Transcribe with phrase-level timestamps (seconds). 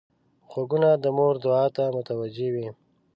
[0.49, 2.67] غوږونه د مور دعا ته متوجه وي